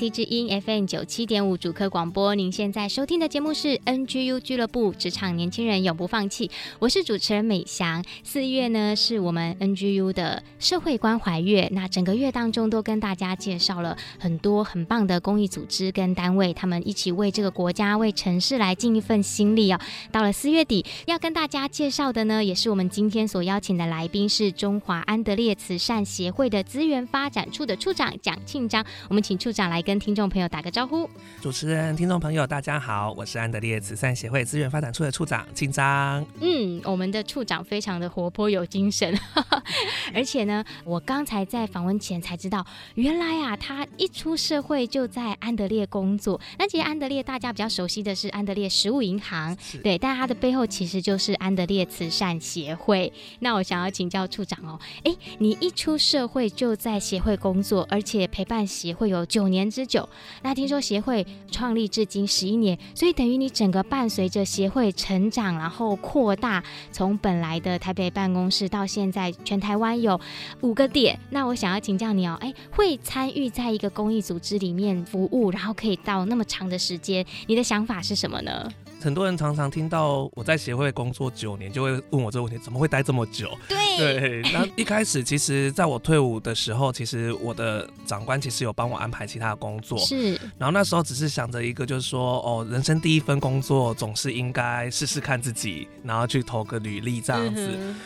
[0.00, 6.50] IC 之音 FM 九七点五主客广播，您现在收听的节目是 NGU 俱乐部，职场年轻人永不放弃。
[6.78, 8.02] 我是主持人美翔。
[8.24, 19.78] 四月呢是我们 NGU 的社会关怀月，那整个月当中都跟大家介绍了很多很棒的公益组织跟单位，他们一起为这个国家、为城市来尽一份心力哦。
[20.10, 28.82] 到了四月底，要跟大家介绍的呢，也是我们今天所邀请的来宾，是中华安德烈慈善协会的资源发展处的处长蒋庆章。
[29.08, 31.08] 我们请处长来跟听众朋友打个招呼。
[31.40, 36.24] 主持人、听众朋友，大家好，我是安德烈慈善协会资源发展处的处长金章。
[36.40, 39.14] 嗯，我们的处长非常的活泼有精神，
[40.14, 46.40] 而且呢，我刚才在访问前才知道，原来啊，他一出社会就在安德烈工作。
[46.58, 53.12] 那其实安德烈大家比较熟悉的是安德烈食物银行，对，但他的背后其实就是安德烈慈善协会。
[53.40, 59.10] 那我想要请教处长哦，哎，你一出社会就在协会工作，而且陪伴协会。
[59.10, 60.08] 有九年之久，
[60.42, 70.20] 那听说协会创立至今十一年，所以等于你整个伴随着协会成长，然后扩大，从本来的台北办公室到现在全台湾有
[70.60, 71.18] 五个点。
[71.30, 78.70] 那我想要请教你哦，哎，会参与在一个公益组织里面服务，然后可以到那么长的时间，你的想法是什么呢？
[79.00, 83.50] 很多人常常听到我在协会工作九年，就会问我这个问题：怎么会待这么久？
[83.68, 84.42] 对对。
[84.52, 89.98] 那一开始，其实在我退伍的时候，其实我的长官其实有帮我安排其他的工作。
[89.98, 90.32] 是。
[90.58, 97.70] 然后那时候只是想着一个，就是说，哦，人生第一份工作总是应该试试看自己，然后去投个履历这样子。
[97.78, 97.96] 嗯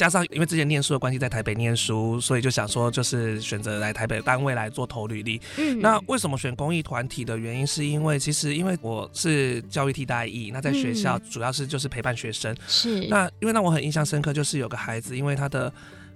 [0.00, 5.38] 加上因为之前念书的关系，在台北念书，所以就想说，就是选择来台北单位来做投履历。
[5.58, 12.56] 嗯，那为什么选公益团体的原因，是因为其实因为我是教育替代役，那在学校主要是就是陪伴学生。
[12.66, 13.06] 是。
[13.08, 15.70] 那因为让我很印象深刻，就是有个孩子，因为他的。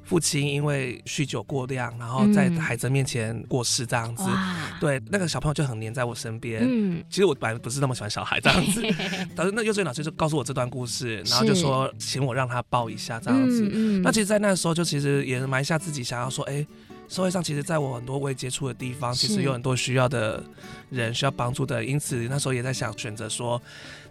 [0.04, 6.62] 父亲因为酗酒过量，然后在孩子面前过世这样子，嗯、对那个小朋友就很黏在我身边。
[6.62, 8.82] 嗯，其实我本来不是那么喜欢小孩这样子，
[9.34, 13.62] 但是那幼稚园老师就告诉我这段故事，然后就说请我让他抱一下这样子。
[14.02, 16.66] 那其实，在那个时候就其实也埋下自己想要说，哎，
[17.08, 20.42] 社会上其实在我很多未接触的地方，其实有很多需要的
[20.90, 23.60] 人需要帮助的，因此那时候也在想选择说。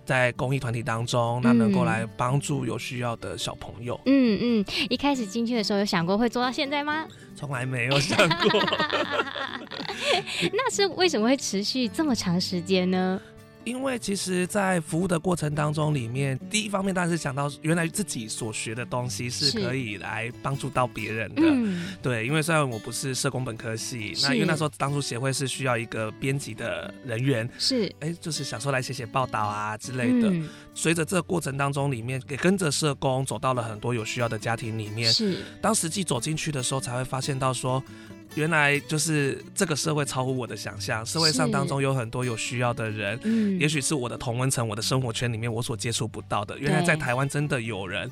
[0.06, 4.00] 在公益团体当中，那能够来帮助有需要的小朋友。
[4.06, 7.06] 嗯嗯，一开始进去的时候有想过会做到现在吗？
[7.36, 8.62] 从来没有想过。
[10.52, 13.20] 那是为什么会持续这么长时间呢？
[13.64, 21.42] 因为其实，在服务的过程当中，里面第一方面当然是想到，原来自己所学的东西是可以来帮助到别人的。
[21.46, 30.30] 嗯、对，因为虽然我不是社工本科系，那因为那时候当初协会是需要一个编辑的人员，是，哎，就是想说来写写报道啊之类的。
[30.30, 35.12] 嗯、随着这个过程当中，里面也跟着社工走到了很多有需要的家庭里面。
[35.12, 37.82] 是，当实际走进去的时候，才会发现到说。
[38.36, 46.58] 原来就是这个社会超乎我的想象，社会上当中有很多有需要的人，嗯，也许是我的同温层、我的生活圈里面我所接触不到的。
[46.58, 48.10] 原来在台湾真的有人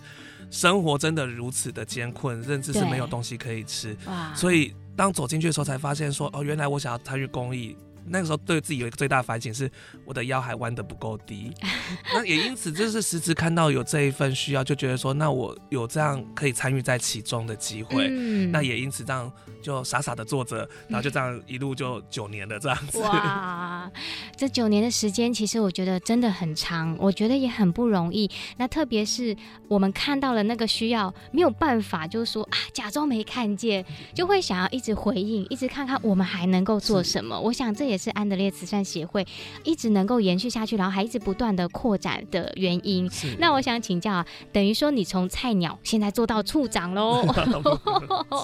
[0.50, 3.96] 生活真的如此的艰困，甚至是没有东西可以吃。
[4.36, 7.76] 所以当走进去的时候，才发现说，哦，原来我想要参与公益。
[8.06, 9.69] 那个时候对自己有一个最大反省，是
[10.06, 11.51] 我的腰还弯得不够低，
[12.13, 22.97] 那也因此就是时时看到有这一份需要，就觉得说，那我有这样可以参与在其中的机会，嗯、那也因此这样就傻傻的坐着，然后就这样一路就九年了这样子。
[22.99, 23.90] 哇，
[24.35, 28.28] 这九年的时间其实我觉得真的很长，我觉得也很不容易。
[28.58, 29.37] 那特别是
[29.67, 33.85] 我们看到了那个需要，没有办法就是说啊，假装没看见，
[34.16, 37.40] 就会想要一直回应，一直看看我们还能够做什么。
[37.40, 37.91] 我想这。
[37.91, 39.26] 也是安德烈慈善协会
[39.64, 43.09] 一直能够延续下去，然后还一直不断的扩展的原因。
[43.40, 47.26] 那我想请教啊，等于说你从菜鸟现在做到处长喽，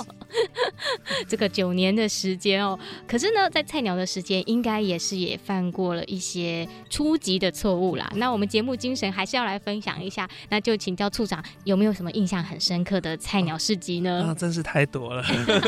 [1.28, 2.78] 这个九年的时间哦。
[3.08, 8.10] 可是呢，在菜鸟的时间，应该也是也犯过了一些初级的错误啦。
[8.16, 14.26] 那我们节目精神还是要来分享一下，那就请教处长有没有什么印象很深刻的菜鸟事迹呢？
[14.30, 15.24] 啊，真是太多了。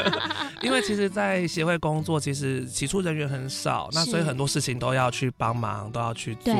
[0.61, 6.53] 因为其实，在协会工作，其实起初人员很少，那所以很多事情都要去帮忙，都要去做。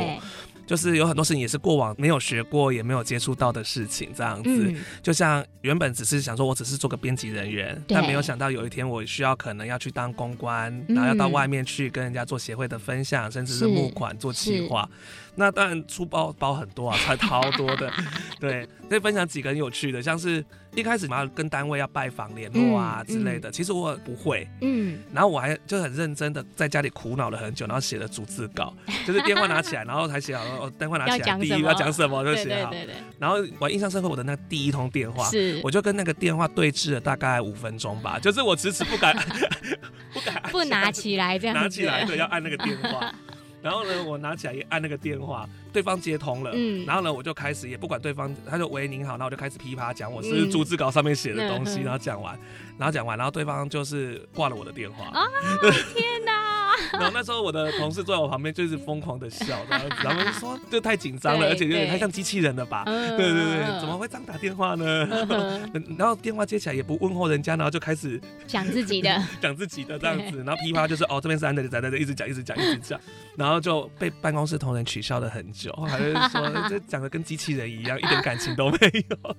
[0.67, 4.67] 就是有很多事情也是过往没有学过，也没有接触到的事情，这样子。
[4.67, 14.88] 嗯、就像原本只是想说，我只是做个编辑人员，但没有想到有一天我需要可能要去当公关，然后要到外面去跟人家做协会的分享，嗯、甚至是募款做企划。
[15.36, 17.92] 那当然出包包很多啊，穿 超多的。
[18.40, 20.44] 对，可以分享几个很有趣的，像是
[20.76, 24.48] 一开始嘛，跟单位要拜访联络啊之类的，嗯嗯、其实我不会。
[24.62, 25.00] 嗯。
[25.14, 28.74] 然后我还就很认真的在家里苦恼了很久，然后写了逐字稿，
[29.06, 32.72] 就是电话拿起来，然后才写好，哦，电话拿起来，第一个要讲什么就写好。
[32.72, 32.96] 对对对对。
[33.20, 39.14] 然后我印象深刻，我的那第一通电话，是我就跟那个电话对峙了大概五分钟吧，就是我迟迟不敢，
[40.14, 43.14] 不敢不拿起来这样，拿起来对，要按那个电话。
[43.61, 46.51] 然后呢，我拿起来一按那个电话，对方接通了。
[46.53, 46.85] 嗯。
[46.85, 52.39] 然后呢，我就开始也不管对方，他就喂您好，然后我就开始噼啪讲我是逐字稿上面写的东西，嗯、然后讲完，
[52.77, 55.06] 然后讲完，然后对方就是挂了我的电话。
[55.07, 55.25] 啊！
[55.94, 56.49] 天哪！
[56.94, 62.83] 然后那时候我的同事坐在我旁边，就一直疯狂的笑，然 后然后就说就太紧张了，而且有点太像机器人了吧？
[62.86, 65.07] 对对对，怎么会这样打电话呢？
[65.97, 73.00] 然后电话接起来也不问候人家，然后就开始讲自己的，讲自己的这样子，然后噼啪就是哦，这边是安德烈在在这一直讲一直讲一直讲，
[73.35, 78.77] 然后就被办公室同仁取笑了很久，还是说这讲的跟机器人一样，一点感情都没
[79.09, 79.35] 有。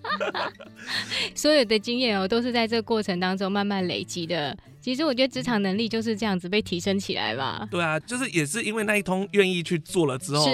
[1.35, 4.57] 所有的经验哦，都是在这个过程当中慢慢累积的。
[4.81, 7.69] 其实我觉得职场能力就是这样子被提升起来吧。
[7.71, 10.47] 对啊，就是也是因为那一通愿意去做了之后，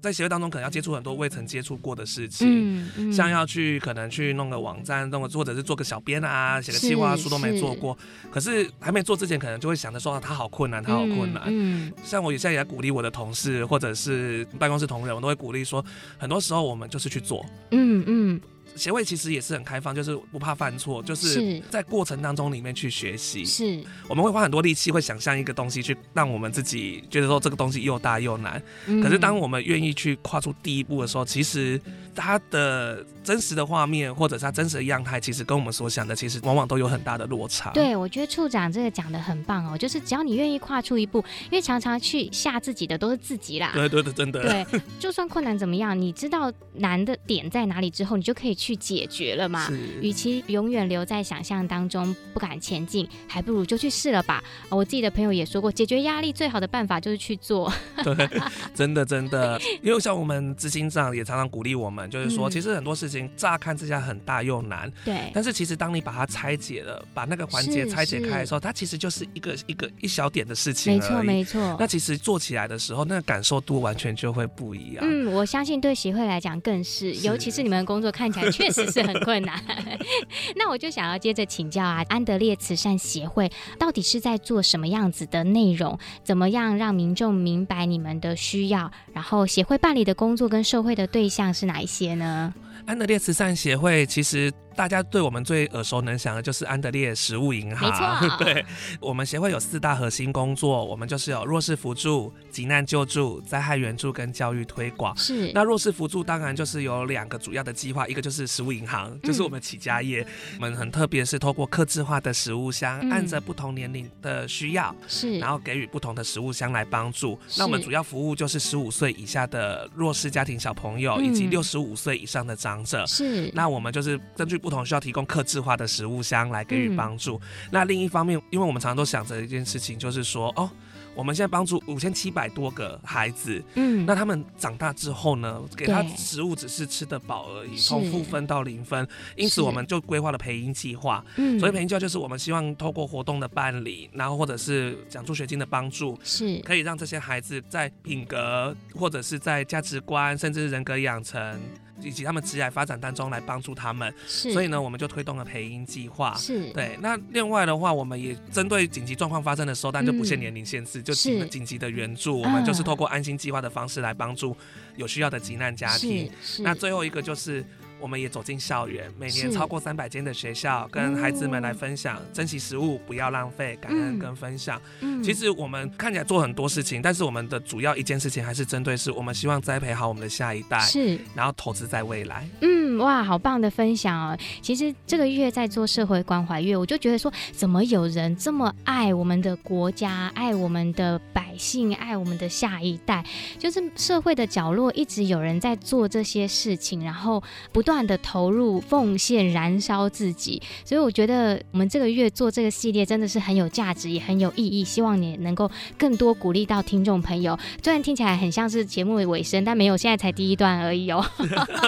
[0.00, 7.96] 在协会当中可能要接触很多未曾接触过的事情，嗯嗯、像要去可能去弄个网站，弄个或者是做个小编啊，写个计划书都没做过。
[8.00, 11.42] 是可是还没做之前，可能就会想着说他好困难，他好困难。
[11.46, 15.84] 嗯，嗯像我现在也在鼓励我的同事或者是办公室同仁，我都会鼓励说，
[16.16, 17.44] 很多时候我们就是去做。
[17.70, 18.40] 嗯嗯。
[18.74, 23.44] 嗯协会其实也是很开放，就是不怕犯错，就是在过程当中里面去学习。
[23.44, 28.60] 是，我们会花很多力气，会想象一个东西，去让我们自己觉得说这个东西又大又难。
[28.86, 31.80] 嗯、可是当我们愿意去跨出第一步的时候，其实
[32.16, 37.70] 它的真实的画面，或者是它真实的样态，其实跟我们所想的，其实往往都有很大的落差。
[37.70, 43.70] 对，我觉得处长这个讲的很棒哦，就是只要你愿意跨出一步，因为常常去吓自己的都是自己啦。
[43.72, 44.42] 对对对，真的。
[44.42, 44.66] 对，
[44.98, 48.63] 就算困难怎么样，你知道难的点在哪里之后，你就可以去。
[48.64, 49.68] 去解决了嘛？
[50.00, 54.42] 与其永远留在想象当中不敢前进，还不如就去试了吧。
[54.70, 57.70] 我自己的朋友也说过，解决压力最好的办法就是去做。
[58.02, 58.14] 对，
[58.74, 65.30] 真的真的，因为像我们执行长也常常鼓励我们，就是说，其实很多事情乍看之下很大又难，对。
[65.34, 70.94] 但是其实当你把它拆解了，把那个环节拆解开的时候，它其实就是一个一个一小点的事情。
[70.94, 71.76] 没错没错。
[71.78, 75.04] 那其实做起来的时候，那个感受度完全就会不一样。
[75.06, 78.53] 嗯，我相信对协会来讲更是，尤其是你们的工作看起来。
[78.54, 79.60] 确实是很困难，
[80.56, 85.98] 那我就想要接着请教啊，安德烈慈善协会到底是在做什么样子的内容？
[86.22, 88.90] 怎么样让民众明白你们的需要？
[89.12, 92.54] 然后协会办理的工作跟受惠的对象是哪一些呢？
[92.86, 94.52] 安德烈慈善协会其实。
[94.74, 98.20] 大家对我们最耳熟能详的就是安德烈食物银行。
[98.20, 98.64] 没错， 对，
[99.00, 105.16] 我们协会有四大核心工作，我们就是有弱势扶助、急难救助、灾害援助跟教育推广。
[105.16, 105.50] 是。
[105.54, 110.20] 那弱势扶助当然就是有两个主要的计划，一个就是食物银行，就是我们起家业。
[110.22, 110.26] 嗯、
[110.56, 117.38] 我们很特别，是透过客制化的食物箱，嗯、按着不同年龄的需要，是，然后给予不同的食物箱来帮助。
[117.56, 123.06] 那我们主要服务就是十五岁以下的弱势家庭小朋友，嗯、以及六十五岁以上的长者。
[123.06, 123.50] 是。
[123.54, 127.36] 那我们就是根据不同需要提供客制化的食物箱来给予帮助。
[127.36, 130.70] 嗯、那另一方面，因为我们常常都想着一件事情，就是说，哦，
[131.14, 139.06] 我们现在帮助五千七百多个孩子，嗯，那他们长大之后呢，给他食物只是吃得饱而已，从负分到零分。
[139.36, 141.22] 因此，我们就规划了培英计划。
[141.36, 151.60] 嗯，所以培英计划就是我们希望透过活动的办理，然后或者是奖助学金的帮助，是可以让这些孩子在品格或者是在价值观，甚至是人格养成。
[152.04, 156.34] 以及他们职业发展当中来帮助他们，是所以呢，我们就推动了培英计划。
[156.36, 156.96] 是，对。
[157.00, 164.56] 那另外的话，我们也针对紧急状况发生的时候，但就不限年龄限制，嗯、就紧紧急的援助，我们就是透过安心计划的方式来帮助
[164.96, 166.30] 有需要的急难家庭。
[166.60, 167.64] 那最后一个就是。
[168.04, 174.78] 我们也走进校园，每年超过三百间的学校，跟孩子们来分享珍惜食物，不要浪费，感恩跟分享。
[175.00, 182.46] 嗯，其实我们看起来做很多事情，但是我们的主要一件事情还是针对是我们希望栽培好我们的下一代，是，然后投资在未来。
[182.60, 184.38] 嗯，哇，好棒的分享哦！
[184.60, 193.24] 其实这个月在做社会关怀月，我就觉得说，怎么有人这么爱我们的国家，爱我们的百姓，爱我们的下一代，
[193.58, 197.42] 就是社会的角落一直有人在做这些事情，然后
[197.72, 200.62] 不断的投入、奉献、燃烧自己。
[200.84, 204.82] 所以我觉得我们这个月做这个系列真的是很有价值，也很有意义。
[204.82, 207.58] 希望你能够更多鼓励到听众朋友。
[207.82, 211.24] 虽然听起来很像是节目的尾声，但没有，现在才第一段而已哦。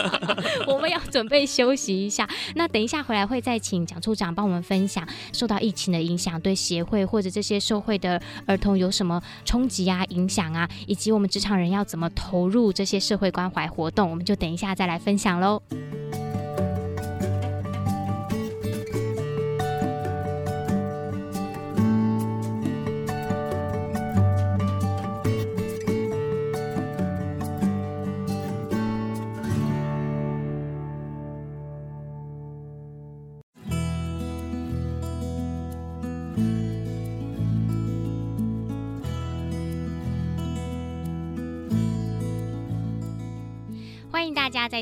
[0.69, 2.29] 我们要准备休息一下。
[2.55, 15.63] 那等一下回来会再请蒋处长帮我们分享受到疫情的影响，对协会或者这些受惠的儿童有什么冲击啊、影响啊，以及我们职场人要怎么投入这些社会关怀活动，我们就等一下再来分享喽。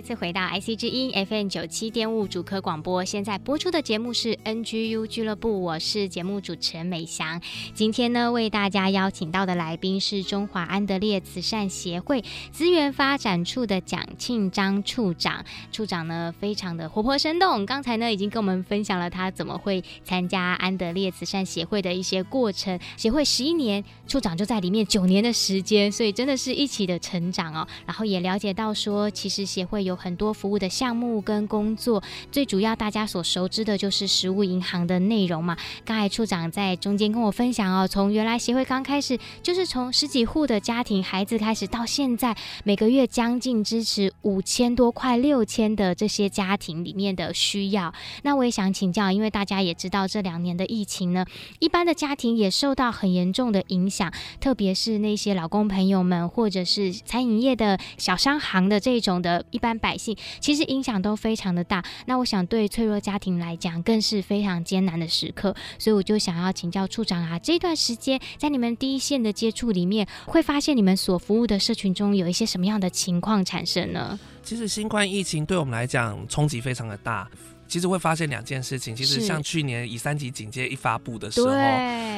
[0.04, 7.40] 次回到 IC 之音 FM 九七点五主科广播，现在播出的节目是 NGU 俱乐部，我是节目主持人美翔。
[7.72, 15.42] 今天呢，为大家邀请到的来宾是中华安德烈慈善协会资源发展处的蒋庆章处长。
[15.72, 22.78] 处长呢，非常的活泼生动，刚才呢已经跟我们分享了他怎么会参加安德烈慈善协会的一些过程。
[22.98, 27.66] 协会十一年，处长就在里面九年的时间，所以真的是一起的成长哦。
[27.86, 29.46] 然后也了解到说，其实。
[29.54, 35.56] 协会有很多服务的项目跟工作，最主要大家所熟知的就是食物银行的内容嘛。
[35.84, 47.92] 刚才处长在中间跟我分享哦，从原来协会刚开始就是从十几户的家庭孩子开始，到现在每个月将近支持五千多块六千的这些家庭里面的需要。
[48.22, 51.24] 那我也想请教，因为大家也知道这两年的疫情呢，
[51.58, 59.44] 一般的家庭也受到很严重的影响，特别是那些劳工朋友们或者是餐饮业的小商行的这种的。
[59.50, 74.18] 一般百姓其实影响都非常的大，那我想对脆弱家庭来讲更是非常艰难的时刻，所以我就想要请教处长啊，这段时间在你们第一线的接触里面，会发现你们所服务的社群中有一些什么样的情况产生呢？
[74.42, 77.28] 其实新冠疫情对我们来讲冲击非常的大。
[77.74, 81.50] 其实会发现两件事情，其实像去年以三级警戒一发布的时候，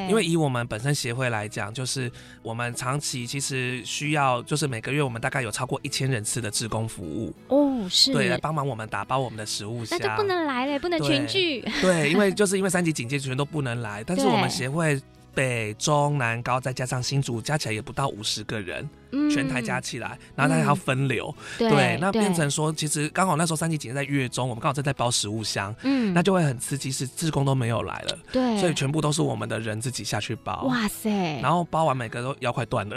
[0.06, 7.34] 因为以我们本身协会来讲，就是我们长期其实需要，就是每个月我们大概有超过一千人次的志工服务。
[7.48, 8.12] 哦，是。
[8.12, 15.00] 对，来帮忙我们打包我们的食物箱，那就不能来了，不能群聚，对，对，因为 就是因为三级警戒全都不能来，但是我们协会。
[15.36, 32.96] 北中南高再加上新竹，加起来也不到五十个人，嗯，全台加起来，然后大家要分流，嗯、对，对，那变成说，其实刚好那时候三级警戒在月中，我们刚好正在包食物箱，嗯，那就会很刺激，是志工都没有来了，对，所以全部都是我们的人自己下去包，哇塞，然后包完每个都腰快断了，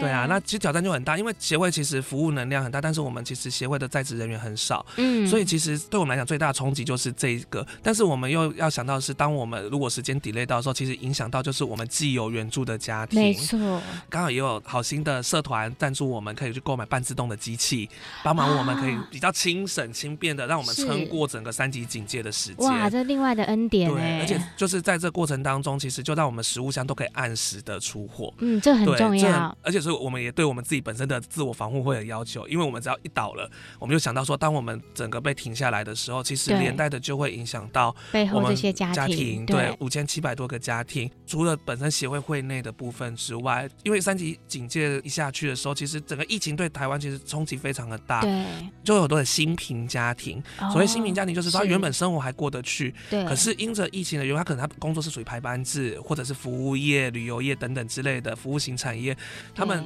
[0.00, 7.66] 对啊，那其实挑战就很大，因为协会其实服务能量很大，但是我们其实协会的在职人员很少，嗯，所以其实对我们来讲最大的冲击就是这一个。
[7.82, 17.88] 但是我们又要想到的是，当我们如果时间 delay 到的时候，其实影响到就是我们既有援助的家庭，没错，刚好也有好心的社团赞助，我们可以去购买半自动的机器，
[18.22, 22.66] 帮忙我们可以比较轻省轻便的让我们撑过整个三级警戒的时间。
[22.66, 29.98] 哇，这另外的恩典，对，而且就是在这过程当中，其实就让我们食物箱都可以按时的出货，嗯，这很重要，而且是。
[29.98, 37.94] 我们也对我们自己本身的自我防护会有要求，因为我们只要一倒了，我们就想到说，当我们整个被停下来的时候，其实连带的就会影响到
[38.32, 41.10] 我们这些，家庭对五千七百多个家庭。
[41.26, 48.44] 除了本身协会会内的部分之外，因为三级警戒一下去的时候，其实整个疫情对台湾其实冲击非常的大，对，
[48.84, 50.42] 就有很多的新贫家庭。
[50.60, 59.16] 哦、所谓新贫家庭，就是说他原本生活还过得去，对，可是因着疫情的原因，他可能他工作是属于排班制，或者是服务业、旅游业等等之类的服务型产业，
[59.54, 59.77] 他们。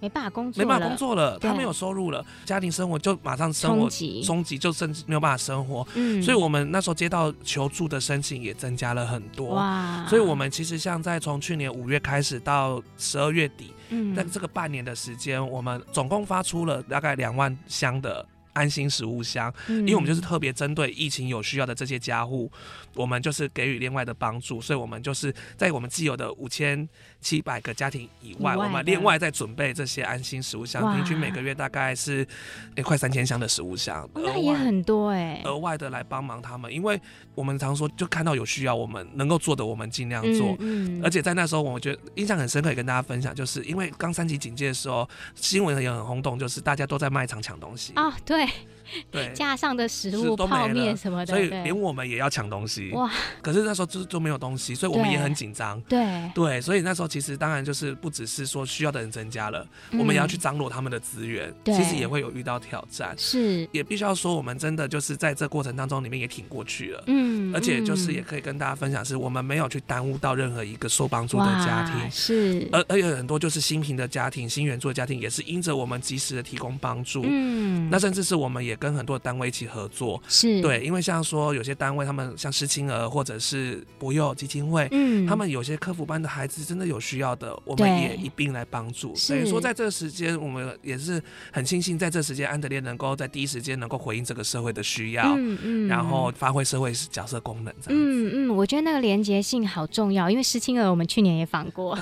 [0.00, 3.90] 没办法工作，没办法工作了，他没有收入了，家庭生活就马上生活
[4.24, 5.84] 冲击，就甚至没有办法生活。
[5.94, 9.56] 嗯，所以我们那时候接到求助的申请也增加了很多。
[9.56, 22.50] 哇，所以我们其实像在从去年五月开始到十二月底，嗯，在这个半年的时间，我们总共发出了大概两万箱的安心食物箱，嗯、因为我们就是特别针对疫情有需要的这些家户，
[22.98, 26.86] 我们就是给予另外的帮助，所以我们就是在我们既有的五千
[27.20, 32.26] 七百个家庭以外，以外我们另外在准备这些安心食物箱，平均每个月大概是
[32.74, 37.00] 诶快三千箱的食物箱，哦、那也很多哎，额外的来帮忙他们，因为
[37.36, 41.00] 我们常说就看到有需要，我们能够做的我们尽量做，嗯，嗯。
[41.04, 47.92] 而且在那时候我觉得印象很深刻，也跟大家分享，就是因为刚三级警戒的时候，新闻也很轰动，就是大家都在卖场抢东西。
[47.94, 48.44] 啊、哦，对。
[49.10, 52.90] 对，架上的食物、泡面什么的，所以连我们也要抢东西。
[52.92, 53.10] 哇！
[53.42, 55.80] 可是那时候就就没有东西，所以我们也很紧张。
[55.82, 61.52] 对对，所以那时候其实当然就是不只是说需要的人增加了，嗯、我们也要去张罗他们的资源。
[61.64, 63.14] 其实也会有遇到挑战。
[63.16, 67.04] 是，也必须要说，我们真的就是在这过程当中里面也挺过去了。
[67.06, 72.10] 嗯，而且就是也可以跟大家分享，是我们没有去耽误到任何一个受帮助的家庭。
[72.10, 77.22] 是，而而且很多就是新贫的家庭、新援助的家庭，也是因着我们及时的提供帮助。
[77.26, 79.48] 嗯，那甚至是我们也跟很多单位。
[79.48, 89.14] 一起合作是对，因为像说有些单位，他们像失亲儿或者是博幼基金会，嗯，他们有些课辅班的孩子真的有需要的，我们也一并来帮助。
[89.16, 91.18] 所以说，在这个时间，我们也是
[91.50, 97.98] 很庆幸，在这时间安德烈能够在第一时间能够回应这个社会的需要，嗯嗯，然后发挥社会角色功能这样。
[97.98, 101.96] 嗯嗯，我觉得那个连结性好重要，因为失亲儿我们去年也访过，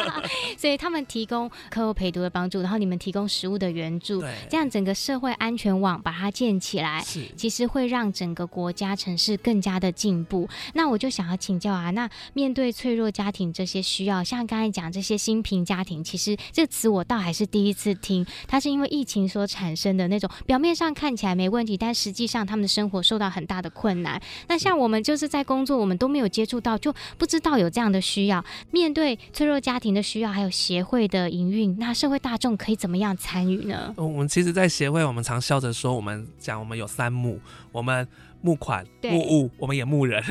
[0.56, 7.02] 所以他们提供课后陪读的帮助，然后你们提供食物的援助，对，这样整个社会安全网把它建起来。
[7.02, 10.48] 是，其实会让整个国家城市更加的进步。
[10.74, 18.26] 那我就想要请教啊，那面对脆弱家庭这些需要，像刚才讲这些新贫家庭，其实这个词我倒还是第一次听。
[18.48, 24.20] 它是因为疫情所产生的那种表面上看起来没问题，但实际上他们的生活受到很大的困难。
[24.48, 28.44] 那像我们就是在工作，我们都没有接触到，就不知道有这样的需要。
[28.70, 33.94] 面对脆弱家庭的需要，还有协会的营运，那社会大众可以怎么样参与呢？
[33.96, 36.78] 我们其实，在协会，我们常笑着说，我们我们讲我们。
[36.78, 37.40] 有三幕，
[37.72, 38.06] 我们。
[38.42, 40.22] 募款、募物，我们也募人，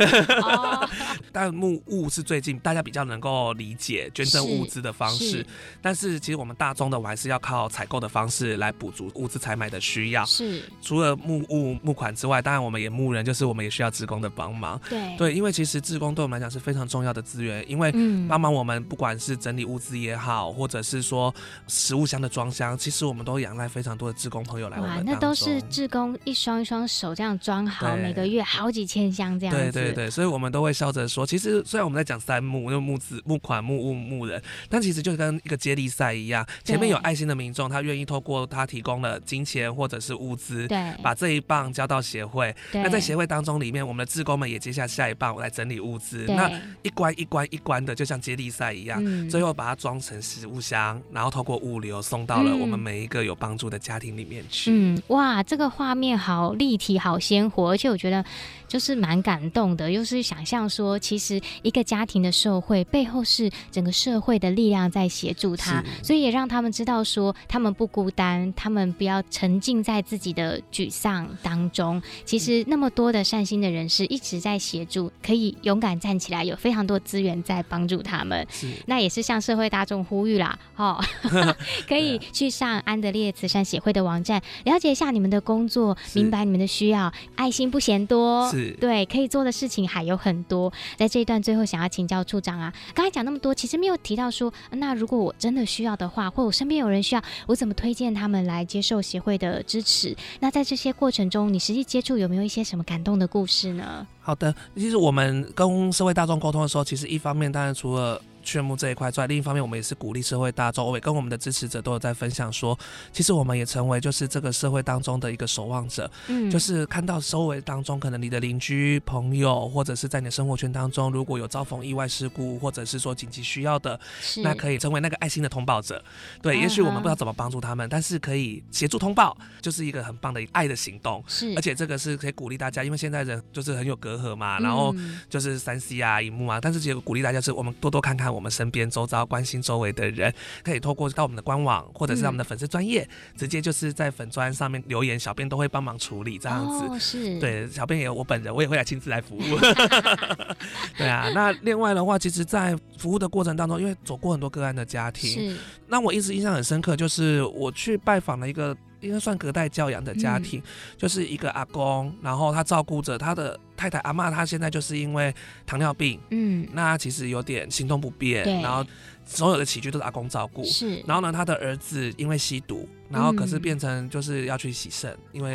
[0.42, 0.90] 哦、
[1.32, 5.32] 但募物是最近大家比较能够理解捐赠物资的方式。
[5.32, 5.46] 是，
[5.82, 10.24] 但是其实我们大宗的，我还是要靠采购的方式来补足物资采买的需要。
[10.26, 14.80] 是，除了募物、募款之外，当然我们也募人，就是我们也需要职工的帮忙。
[14.90, 17.92] 对对，因为其实志工对我们来讲是非常重要的资源，因为
[18.30, 21.34] 帮忙我们不管是整理物资也好，或者是说
[21.68, 24.98] 食物箱的装箱，其实我们都仰赖非常多的职工朋友来我们。
[24.98, 27.96] 哇，那都是志工一双一双手这样装好。
[28.08, 42.56] 每个月好几千箱这样子，对对对，所以我们都会笑着说，其实虽然我们在讲三募，就募资、募款、募物、募人，但其实就跟一个接力赛一样，前面有爱心的民众，他愿意透过他提供了金钱或者是物资，对，把这一棒交到协会。
[42.72, 54.72] 那在协会当中里面，我们的志工们也接下下一棒来整理物资，那一关一关一关的，就像接力赛一样，嗯、最后把它装成食物箱，然后透过物流送到了我们每一个有帮助的家庭里面去。
[54.72, 58.24] 嗯，哇，这个画面好立体，好鲜活，而且我觉得。
[58.68, 72.02] 就是蛮感动的，又是想象说，其实一个家庭的受惠背后是整个社会的力量在协助他，所以也让他们知道说，他们不孤单，他们不要沉浸在自己的沮丧当中。
[72.26, 78.46] 其实那么多的善心的人士一直在协助，可以勇敢站起来，有非常多资源在帮助他们。
[78.50, 81.00] 是，那也是向社会大众呼吁啦，哦
[81.88, 88.50] 可以去上安德烈慈善协会的网站，了解一下你们的工作，明白你们的需要，爱心不嫌多。
[88.50, 90.72] 是对，可以做的事情还有很多。
[90.96, 100.16] 在这一段最后，想要请教处长啊，刚才讲那么多，其实没有提到说，那如果我真的需要的话，或我身边有人需要，我怎么推荐他们来接受协会的支持？
[100.40, 104.07] 那在这些过程中，你实际接触有没有一些什么感动的故事呢？
[104.22, 108.22] 好的，其实我们跟社会大众沟通的时候，其实一方面当然除了。
[108.46, 112.77] 劝募这一块之外，另一方面，我们也是鼓励社会大众，我也跟我们的支持者都有在分享说，
[113.12, 126.03] 其实我们也成为就是这个社会当中的一个守望者，嗯，就是看到周围当中可能你的邻居朋友，或者是在你的生活圈当中，如果有遭逢意外事故，或者是说紧急需要的，是那可以成为那个爱心的通报者。
[126.42, 131.24] 对，也许我们不知道怎么帮助他们，但是可以协助通报，就是一个很棒的爱的行动。
[131.27, 134.94] 是，而且这个是可以鼓励大家，因为现在人就是很有隔阂嘛，然后
[135.29, 138.35] 就是三 C 啊、荧幕啊，但是结果鼓励大家是我们多多看看。
[138.36, 146.86] 我们身边周遭关心周围的人，可以透过到我们的官网，或者是我们的粉丝专业，直接就是在粉砖上面留言，小编都会帮忙处理这样子。
[146.86, 149.42] 哦、是，对，小编也有我本人，我也会来亲自来服务。
[150.98, 160.64] 对啊，那另外的话，其实，在服务的过程当中，因为走过很多个案的家庭，是，那我一直印象很深刻，就是我去拜访了一个应该算隔代教养的家庭，嗯、
[160.98, 163.60] 就是一个阿公，然后他照顾着他的。
[163.77, 168.81] 太太阿妈，她现在就是因为糖尿病，嗯，那其实有点行动不便，然后
[169.25, 171.03] 所有的起居都是阿公照顾，是。
[171.07, 175.53] 然后呢，他的儿子因为吸毒，然后可是变成就是要去洗肾，嗯、因为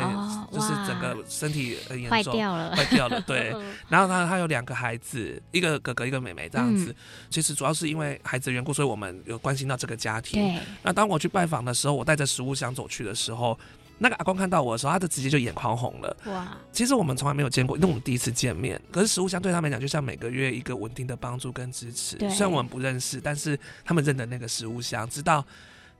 [0.51, 3.55] 就是整个身体很严重，坏掉了，坏掉了，对。
[3.87, 6.91] 然后他他有两个孩子，一个哥哥一个妹妹这样子。
[6.91, 6.95] 嗯、
[7.29, 10.43] 其实主要是因为孩子的缘故，所以我们有关心到这个家庭。
[10.43, 10.59] 对。
[10.83, 13.57] 那当我去拜访的时候，我带着食物箱走去的时候。
[14.01, 16.17] 那个阿公看到我的时候，他就直接就眼眶红了。
[16.25, 16.57] 哇！
[16.71, 18.81] 其实我们从来没有见过，因为我们第一次见面。
[18.91, 22.15] 可是食物箱对他们来讲，就像每个月一个稳定的帮助跟支持。
[22.15, 25.45] 对虽然我们不认识，但是他们认得那个食物箱，知道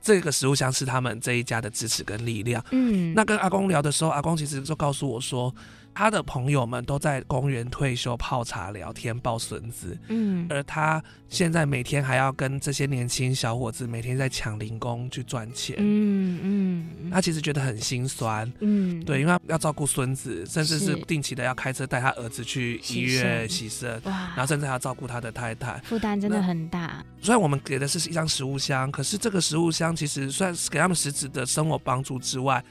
[0.01, 2.63] 这个食物箱是他们这一家的支持跟力量。
[2.71, 3.13] 嗯。
[3.13, 5.53] 那跟阿公聊的时候，阿公其实就告诉我说。
[5.93, 27.03] 他的朋友们都在公园退休泡茶聊天抱孙子，嗯，而他现在每天还要跟这些年轻小伙子每天在抢零工去赚钱，嗯嗯，他其实觉得很心酸，嗯，对，因为他要照顾孙子，甚至是定期的要开车带他儿子去医院洗肾，哇，然后甚至还要照顾他的太太，负担真的很大。
[27.21, 32.63] 虽然我们给的是一张食物箱，可是这个食物箱其实算是给他们实质的生活帮助之外。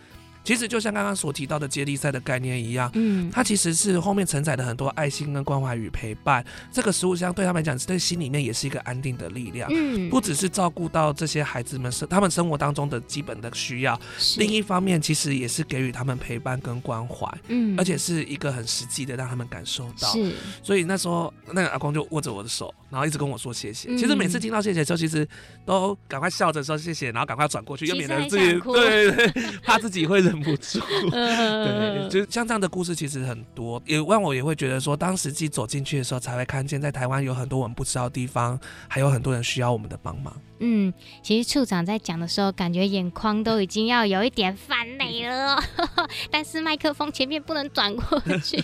[0.42, 6.44] 其实就像刚刚所提到的接力赛的概念一样，嗯，它其实是后面承载的很多爱心跟关怀与陪伴。
[6.72, 14.00] 这个食物箱对他们来讲，对心里面也是一个安定的力量，嗯，不只是照顾到这些孩子们生他们生活当中的基本的需要，
[14.38, 20.08] 另一方面其实也是给予他们陪伴跟关怀，嗯，而且是一个很实际的让他们感受到。
[20.08, 23.90] 是，所以那时候那个阿公就握着我的手，然后一直跟我说谢谢。
[23.90, 25.28] 嗯，其实每次听到谢谢的时候，其实
[25.66, 29.28] 都赶快笑着说谢谢，然后赶快转过去，又免得自己对对，
[29.62, 30.29] 怕自己会。
[30.30, 40.34] 忍不住， 对，就像这样的故事其实很多，也让我也会觉得说，当实际走进去的时候，才会看见在台湾有很多我们不知道的地方，还有很多人需要我们的帮忙。
[40.62, 45.58] 嗯，其实处长在讲的时候，感觉眼眶都已经要有一点泛泪了，
[46.30, 48.60] 但是麦克风前面不能转过去。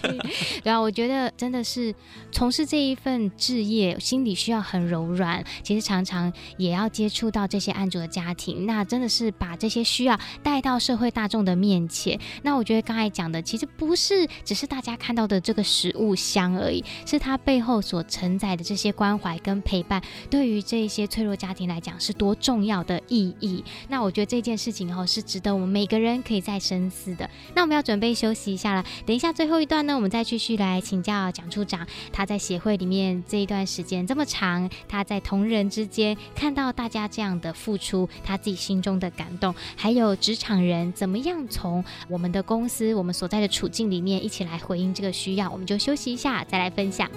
[0.63, 1.95] 对啊，我觉得真的是
[2.31, 5.43] 从事这一份置业，心里需要很柔软。
[5.63, 12.21] 其实常常也要接触到这些案主的家庭，那真的是把这些需要带到社会大众的面前。
[12.43, 21.87] 那我觉得刚才讲的，其实不是只是大家看到的这个食物箱而已，是它背后所承载的这些关怀跟陪伴，对于这一些脆弱家庭来讲。
[21.87, 27.31] 讲是多重要的意义，那我觉得这件事情哦是值得我们每个人可以再深思的。
[27.55, 47.11] 那我们要准备休息一下了，等一下最后一段呢，我们再继续来请教蒋处长，他在协会里面这一段时间这么长，他在同仁之间看到大家这样的付出，他自己心中的感动，还有职场人怎么样从我们的公司我们所在的处境里面一起来回应这个需要，我们就休息一下再来分享。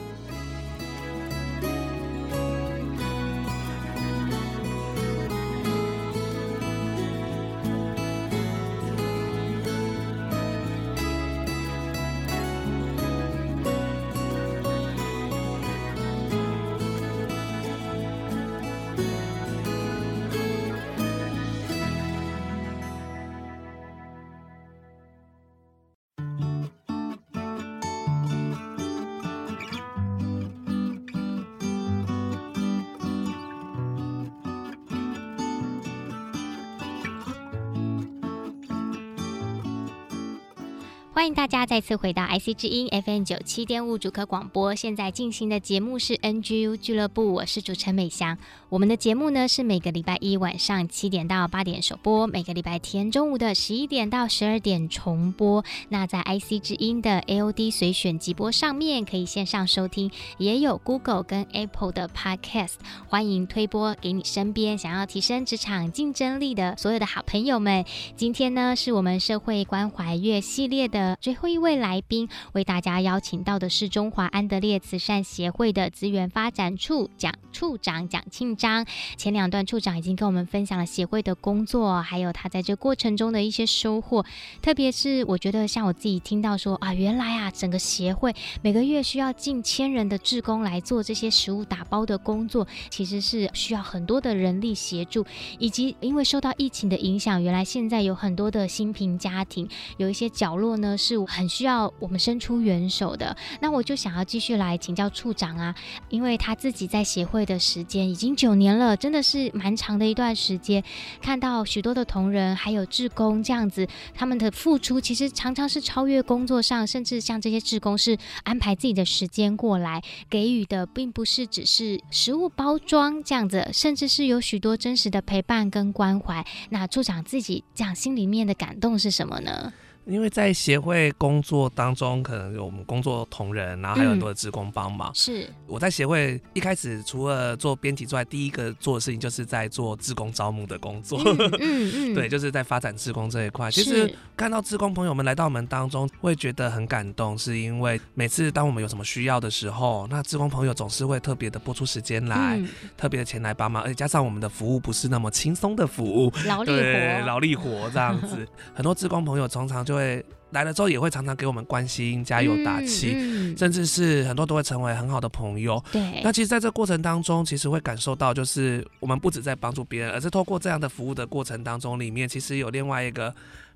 [41.20, 44.74] 欢迎大家再次回到 IC 之音 FM 九七点五主客广播。
[44.74, 48.38] 现在进行的节目是 NGU 俱乐部，我是主持人美香。
[48.70, 55.66] 我们的节目呢是每个礼拜一晚上七点到八点首播，每个礼拜天中午的十一点到十二点重播。
[55.90, 62.76] 那在 IC 之音的 AOD 随选集播上面可以线上收听，也有 Google 跟 Apple 的 Podcast。
[63.10, 67.84] 欢迎推播给你身边想要提升职场竞争力的所有的好朋友们。
[68.16, 71.09] 今天呢是我们社会关怀月系列的。
[71.22, 78.86] 最后一位来宾为大家邀请到的是中华安德烈慈善协会的资源发展处蒋处长蒋庆章。
[79.18, 84.26] 前两段处长已经跟我们分享了协会的工作，还有他在这过程中的一些收获。
[84.62, 95.26] 特别是我觉得，像我自己听到说啊，原来啊，整个协会每个月需要近千人的志工来做这些食物打包的工作，其实是需要很多的人力协助，
[95.58, 99.68] 以及因为受到疫情的影响，原来现在有很多的新贫家庭，
[99.98, 100.98] 有一些角落呢。
[101.00, 105.74] 是很需要我们伸出援手的，那我就想要继续来请教处长啊，
[106.10, 110.84] 因为他自己在协会的时间已经九年了，真的是蛮长的一段时间。
[111.22, 126.46] 看到许多的同仁还有志工这样子，他们的付出其实常常是超越工作上，甚至像这些志工是安排自己的时间过来给予的，并不是只是食物包装这样子，甚至是有许多真实的陪伴跟关怀。
[126.70, 129.72] 那处长自己讲心里面的感动是什么呢？
[130.10, 135.12] 因为在协会工作当中，可能有我们工作同仁，然后还有很多的职工帮忙。
[135.12, 135.50] 嗯、是。
[135.68, 141.22] 我在协会一开始除了做编辑之外，第一个做的事情就是在做职工招募的工作。
[141.24, 142.16] 嗯 嗯，嗯。
[142.16, 143.70] 对，就是在发展职工这一块。
[143.70, 152.68] 其实看到职工朋友们来到我们当中，会觉得很感动，是因为每次当我们有什么需要的时候，那职工朋友总是会特别的拨出时间来，嗯、
[152.98, 160.26] 特别的前来帮忙，而且加上我们的服务不是那么轻松的服务，劳力活，劳力活这样子， 很多职工朋友常常就会。
[160.52, 165.80] 来了之后也会常常给我们关心、加油打气，嗯嗯、甚至是很多都会成为很好的朋友。
[165.92, 173.32] 对，那其实在这过程当中，其实会感受到，就是我们不止在帮助别人，而是透过这样的服务的过程当中，里面其实有另外一个。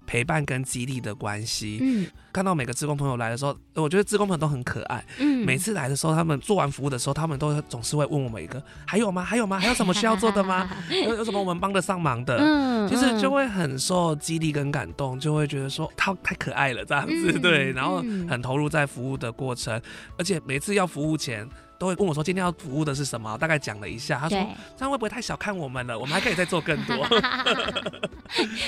[0.05, 9.23] 陪伴跟激励的关系，嗯，看到每个职工朋友来的时候，我觉得职工朋友都很可爱，嗯，每次来的时候，他们做完服务的时候，他们都总是会问我们一个，还有吗？
[9.23, 9.59] 还有吗？
[9.59, 10.69] 还有什么需要做的吗？
[10.89, 12.37] 有有什么我们帮得上忙的？
[12.37, 19.81] 嗯，其实就会很受激励跟感动，就会觉得说他太可爱了这样子，嗯、对，然后很投入在服务的过程，
[20.17, 21.47] 而且每次要服务前。
[21.83, 25.99] 都会问我说：“今天要服务的是什么？”大概讲了一下，他说：“对这样会不会太小看我们了？
[25.99, 26.95] 我们还可以再做更多。”